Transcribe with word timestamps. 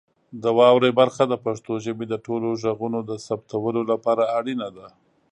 د 0.43 0.45
واورئ 0.57 0.91
برخه 0.99 1.23
د 1.27 1.33
پښتو 1.45 1.73
ژبې 1.85 2.05
د 2.09 2.15
ټولو 2.25 2.47
غږونو 2.63 2.99
د 3.09 3.11
ثبتولو 3.25 3.81
لپاره 3.91 4.23
اړینه 4.37 4.67
ده. 4.77 4.87